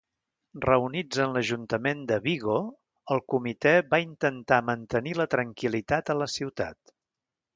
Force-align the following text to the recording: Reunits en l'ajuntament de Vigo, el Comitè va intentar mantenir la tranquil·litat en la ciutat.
Reunits 0.63 1.19
en 1.25 1.35
l'ajuntament 1.35 1.99
de 2.11 2.17
Vigo, 2.23 2.55
el 3.15 3.21
Comitè 3.35 3.75
va 3.93 4.01
intentar 4.07 4.61
mantenir 4.73 5.15
la 5.21 5.29
tranquil·litat 5.35 6.13
en 6.15 6.23
la 6.25 6.31
ciutat. 6.39 6.95